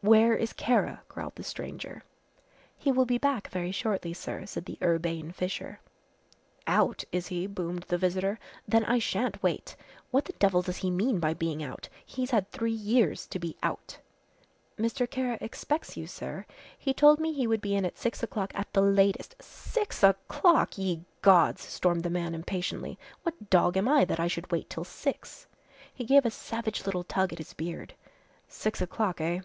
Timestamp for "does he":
10.62-10.90